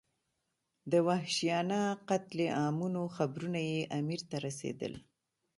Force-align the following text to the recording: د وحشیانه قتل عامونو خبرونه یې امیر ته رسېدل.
د 0.91 0.93
وحشیانه 1.07 1.79
قتل 2.09 2.39
عامونو 2.59 3.01
خبرونه 3.15 3.59
یې 3.71 3.79
امیر 3.99 4.21
ته 4.29 4.37
رسېدل. 4.45 4.93